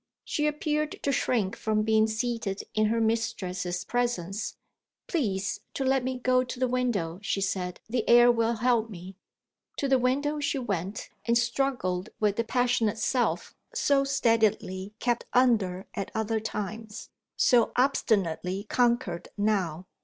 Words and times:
She 0.25 0.47
appeared 0.47 0.93
to 1.03 1.11
shrink 1.11 1.55
from 1.55 1.83
being 1.83 2.07
seated 2.07 2.63
in 2.73 2.87
her 2.87 2.99
mistress's 2.99 3.85
presence. 3.85 4.57
"Please 5.05 5.59
to 5.75 5.83
let 5.85 6.03
me 6.03 6.17
go 6.17 6.43
to 6.43 6.59
the 6.59 6.67
window," 6.67 7.19
she 7.21 7.39
said; 7.39 7.79
"the 7.87 8.09
air 8.09 8.31
will 8.31 8.55
help 8.55 8.89
me." 8.89 9.15
To 9.77 9.87
the 9.87 9.99
window 9.99 10.39
she 10.39 10.57
went, 10.57 11.09
and 11.25 11.37
struggled 11.37 12.09
with 12.19 12.37
the 12.37 12.43
passionate 12.43 12.97
self 12.97 13.53
so 13.75 14.03
steadily 14.03 14.95
kept 14.97 15.25
under 15.33 15.85
at 15.93 16.09
other 16.15 16.39
times; 16.39 17.11
so 17.37 17.71
obstinately 17.75 18.63
conquered 18.69 19.27
now. 19.37 19.85